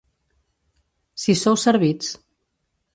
[1.25, 2.13] Si sou servits.